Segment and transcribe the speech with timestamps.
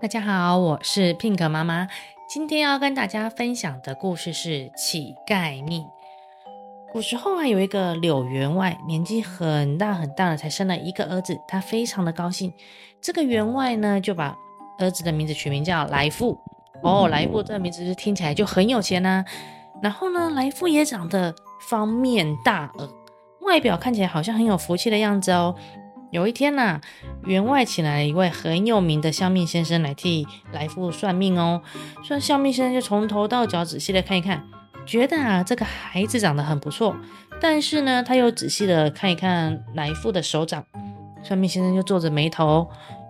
[0.00, 1.86] 大家好，我是 Pink 妈妈。
[2.28, 5.82] 今天要跟大家分享的故事是《乞丐命》。
[6.90, 12.50] 古时候啊，有一个柳员外，年纪很大很大了，才生了一个儿子，他非常的高兴。
[13.02, 14.34] 这个员外呢，就把
[14.78, 16.38] 儿子的名字取名叫来富。
[16.82, 19.24] 哦，来富这个名字是听起来就很有钱呐、
[19.82, 21.34] 然后呢，来富也长得
[21.68, 22.88] 方面大耳，
[23.40, 25.54] 外表看起来好像很有福气的样子哦。
[26.10, 26.80] 有一天呐、啊，
[27.24, 31.60] 员外请来了一位很有名的相命先生来替来富算命哦。
[32.02, 34.42] 算相命先生就从头到脚仔细的看一看，
[34.86, 36.96] 觉得啊这个孩子长得很不错。
[37.40, 40.64] 但是呢，他又仔细的看一看来富的手掌。
[41.22, 42.66] 算命先生就皱着眉头，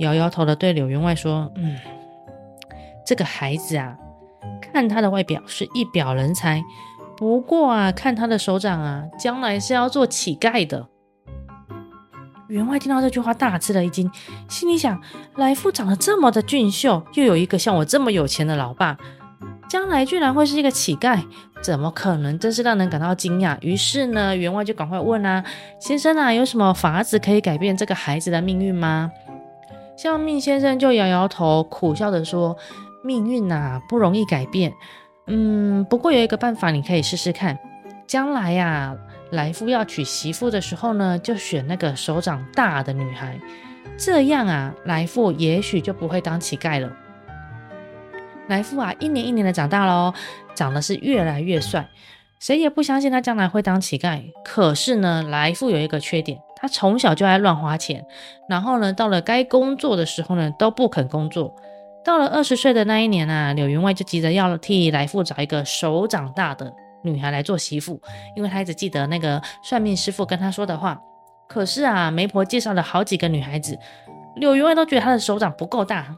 [0.00, 1.76] 摇摇头的对柳员外说：“嗯，
[3.06, 3.96] 这个孩子啊，
[4.60, 6.62] 看他的外表是一表人才，
[7.16, 10.88] 不过啊，看他的手掌啊，将来是要做乞丐的。”
[12.48, 14.10] 员外听到这句话，大吃了一惊，
[14.48, 15.00] 心里想：
[15.36, 18.96] 来富长得这么的俊秀，又有一个像我这么有钱的老爸，
[19.68, 21.22] 将来居然会是一个乞丐，
[21.62, 22.36] 怎么可能？
[22.40, 23.56] 真是让人感到惊讶。
[23.60, 25.44] 于是呢，员外就赶快问啊
[25.78, 29.12] ：“先生啊，有什么法子可以改变这个孩子的命运吗？”
[29.96, 32.56] 相命先生就摇摇头，苦笑着说
[33.02, 34.72] ：“命运呐、不容易改变。
[35.26, 37.58] 嗯，不过有一个办法，你可以试试看。
[38.06, 38.96] 将来呀、啊。”
[39.30, 43.38] 来富要娶媳妇的时候呢，就选那个手掌大的女孩，
[43.96, 46.90] 这样啊，来富也许就不会当乞丐了。
[48.48, 50.12] 来富啊，一年一年的长大喽，
[50.56, 51.88] 长得是越来越帅，
[52.40, 54.20] 谁也不相信他将来会当乞丐。
[54.44, 58.04] 可是呢，来富有一个缺点，他从小就爱乱花钱，
[58.48, 61.54] 然后呢，到了该工作的时候呢，都不肯工作。
[62.04, 66.72] 到了二十岁的那一年啊，柳员外就急着要替来富找一个手掌大的。
[67.02, 67.98] 女孩来做媳妇，
[68.36, 71.00] 因为他一直记得那个算命师傅跟他说的话。
[71.48, 73.78] 可是啊，媒婆介绍了好几个女孩子，
[74.36, 76.14] 柳员外都觉得他的手掌不够大。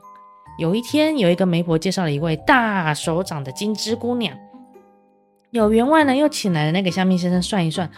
[0.59, 4.37] 有一天，有一个媒婆介绍了一位大手掌的金枝姑娘，
[5.51, 7.89] 柳员外呢又请来了那个相命先生算一算，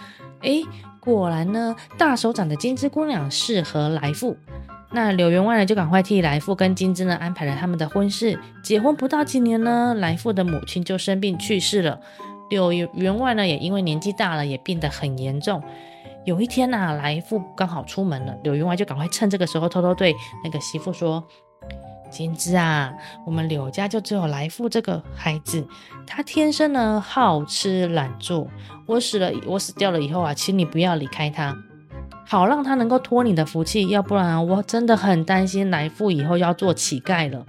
[0.43, 0.63] 诶，
[1.01, 4.37] 果然呢，大手掌的金枝姑娘适合来富。
[4.95, 8.39] 那柳员外呢就赶快替来富跟金枝呢安排了他们的婚事。
[8.63, 12.01] 结婚不到几年呢，来富的母亲就生病去世了。
[12.49, 15.61] 柳员外呢，也因为年纪大了，也病得很严重。
[16.25, 21.23] 有一天呢、啊，来富刚好出门了，柳员外就赶快趁这个时候，偷偷对那个媳妇说
[22.11, 22.93] ：“金枝啊，
[23.27, 25.67] 我们柳家就只有来富这个孩子，
[26.07, 28.47] 他天生呢好吃懒做。
[28.87, 31.57] 我死了，我死掉了以后啊，请你不要离开他，
[32.27, 37.45] 好让他能够托你的福气，要不然我真的很担心来富以后要做乞丐了。”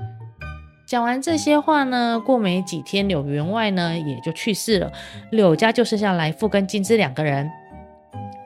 [0.85, 4.91] 讲完这些话呢，过没几天，柳员外呢也就去世了，
[5.31, 7.49] 柳家就剩下来富跟金枝两个人。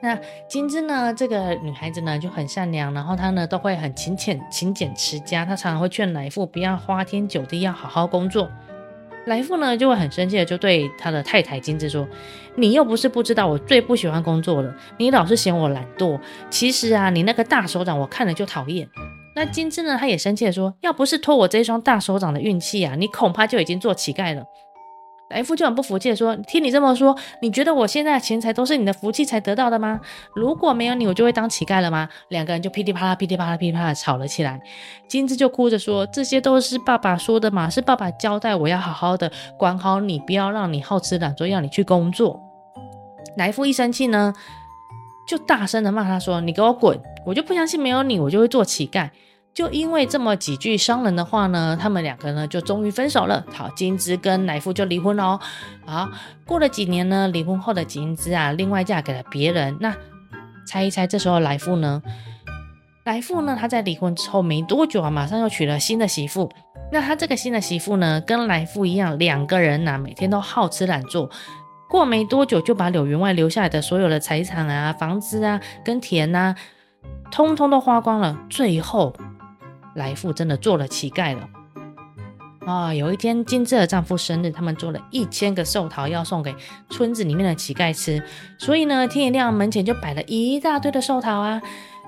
[0.02, 0.18] 那
[0.48, 8.48] 金枝呢，这个女孩子呢就很善良，然后她呢都会很勤俭、勤俭持家，她常常会劝来富不要花天酒地，要好好工作。
[9.26, 12.08] 来富呢就会很生气的，就对他的太太金枝说
[12.56, 16.18] ：“你又不是不知道，我最不喜欢工作了，你老是嫌我懒惰。
[16.48, 18.88] 其实啊，你那个大手掌，我看了就讨厌。”
[19.36, 19.96] 那金枝呢？
[19.98, 24.42] 她也生气的说：“要不是托我这一双大手掌的运气啊，你恐怕就已经做乞丐了。”
[25.30, 30.00] 来富就很不服气的说：“听你这么说，你觉得我现在的钱财都是你的福气才得到的吗？
[30.34, 34.60] 如果没有你，我就会当乞丐了吗？”两个人就噼里啪啦、噼里啪啦、噼里啪啦吵了起来。
[35.08, 42.40] 金枝就哭着说：“这些都是爸爸说的嘛，是爸爸交代我要好好的管好你，不要让你好吃懒做，要你去工作。”
[43.38, 44.34] 来富一生气呢，
[45.28, 47.00] 就大声的骂他说：“你给我滚！
[47.24, 49.08] 我就不相信没有你，我就会做乞丐。”
[49.52, 53.44] 就因为这么几句伤人的话呢，他们两个呢就终于分手了。
[53.52, 55.40] 好，金枝跟来富就离婚了哦。
[55.84, 56.08] 好，
[56.46, 59.76] 过了几年呢，离婚后的金枝啊，另外嫁给了别人。
[59.80, 59.94] 那
[60.66, 62.00] 猜一猜，这时候来富呢？
[63.04, 66.50] 来富呢，他在离婚之后没多久啊，马上又娶了新的媳妇。
[66.92, 71.28] 那他这个新的媳妇呢，跟来富一样，两个人呐、啊，每天都好吃懒做。
[71.88, 76.54] 过没多久，就把柳员外留下来的所有的财产啊、房子啊、跟田呐，
[77.32, 78.38] 通通都花光了。
[78.48, 79.12] 最后。
[80.00, 81.46] 来富真的做了乞丐了
[82.66, 86.54] 啊、有一天，金枝的丈夫生日，他们做了一千个寿桃要送给
[86.88, 88.22] 村子里面的乞丐吃，
[88.58, 91.60] 所以呢，天一亮，门前就摆了一大堆的寿桃啊。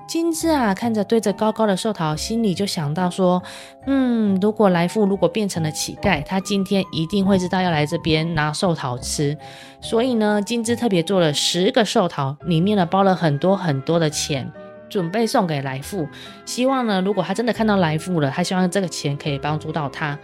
[0.07, 3.41] 金枝啊，看着堆着高高的寿桃，心里就想到说：
[3.87, 9.37] 嗯，如果来富如果变成了乞丐，他今天一定会知道要来这边拿寿桃吃。
[9.81, 14.51] 所以呢，金枝特别做了十个寿桃，里面呢包了很多很多的钱。
[14.93, 16.07] 准备送给来富，
[16.45, 20.15] 希望呢，如果他真的看到来富了，他希望这个钱可以帮助到他。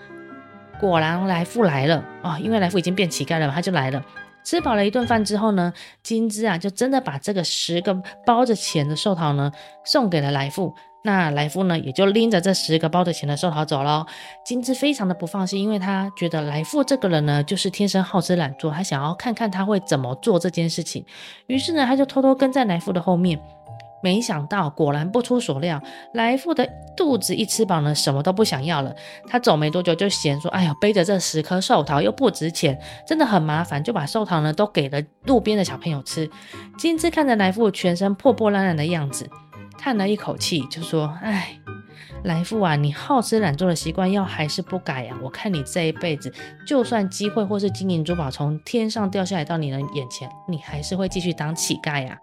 [0.80, 4.00] 果然来富来了啊、因为来富已经变乞丐了嘛，他就来了。
[4.44, 5.74] 吃饱了一顿饭之后呢，
[6.04, 9.52] 金枝啊就真的把这个十个包着钱的寿桃呢
[9.84, 10.72] 送给了来富。
[11.02, 14.06] 那来富呢也就拎着这十个包着钱的寿桃走了。
[14.46, 21.06] 金枝非常的不放心，因为他觉得来富这个人呢就是天生好吃懒做，他想要看看他会怎么做这件事情。
[21.48, 23.40] 于是呢，他就偷偷跟在来富的后面。
[24.02, 25.82] 没想到，果然不出所料，
[26.14, 28.96] 来富的肚子一吃饱呢，什么都不想要了。
[29.28, 36.30] 他走没多久就嫌说：“哎呦，背着这十颗寿桃又不值钱，真的很麻烦。”就把寿桃呢都给了路边的小朋友吃。
[36.78, 39.30] 金枝看着来富全身破破烂烂的样子，
[39.78, 41.58] 叹了一口气，就说：“哎，
[42.24, 45.18] 来富啊，你好吃懒做的习惯要还是不改呀？
[45.22, 46.34] 我看你这一辈子，
[46.66, 52.18] 就算机会或是金银珠宝从天上掉下来到你的眼前，你还是会继续当乞丐呀。”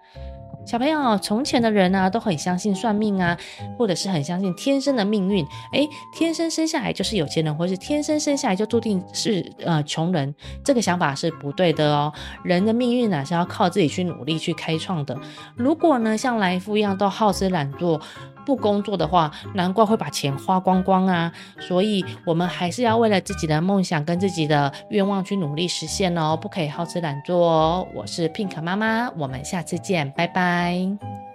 [0.66, 3.38] 小朋友，从前的人啊，都很相信算命啊，
[3.78, 5.46] 或者是很相信天生的命运。
[5.72, 10.34] 诶，天生生下来就是有钱人，或是天生生下来就注定是呃穷人，
[10.64, 12.12] 这个想法是不对的哦。
[12.42, 15.16] 人的命运呢，是要靠自己去努力去开创的。
[15.54, 18.00] 如果呢，像来福一样都好吃懒做，
[18.46, 21.32] 不工作的话，难怪会把钱花光光啊！
[21.60, 27.86] 所以，我们还是要为了自己的梦想跟自己的愿望去努力实现哦，不可以好吃懒做哦。
[27.92, 31.25] 我是 Pink 妈妈，我们下次见，拜拜。